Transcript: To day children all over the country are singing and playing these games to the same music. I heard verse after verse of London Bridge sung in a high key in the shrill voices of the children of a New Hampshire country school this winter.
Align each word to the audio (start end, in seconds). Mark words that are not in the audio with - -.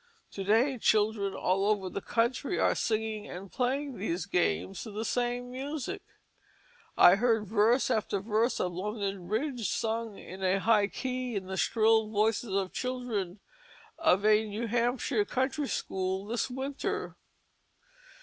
To 0.31 0.43
day 0.43 0.79
children 0.79 1.35
all 1.35 1.67
over 1.69 1.87
the 1.87 2.01
country 2.01 2.57
are 2.57 2.73
singing 2.73 3.27
and 3.27 3.51
playing 3.51 3.99
these 3.99 4.25
games 4.25 4.81
to 4.81 4.89
the 4.89 5.05
same 5.05 5.51
music. 5.51 6.01
I 6.97 7.17
heard 7.17 7.45
verse 7.45 7.91
after 7.91 8.19
verse 8.19 8.59
of 8.59 8.73
London 8.73 9.27
Bridge 9.27 9.69
sung 9.69 10.17
in 10.17 10.41
a 10.43 10.59
high 10.59 10.87
key 10.87 11.35
in 11.35 11.45
the 11.45 11.55
shrill 11.55 12.09
voices 12.09 12.49
of 12.49 12.69
the 12.69 12.75
children 12.75 13.41
of 13.99 14.25
a 14.25 14.43
New 14.47 14.65
Hampshire 14.65 15.23
country 15.23 15.67
school 15.67 16.25
this 16.25 16.49
winter. 16.49 17.15